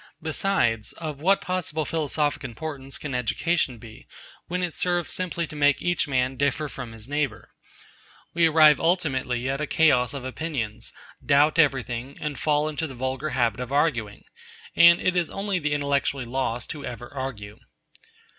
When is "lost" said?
16.25-16.71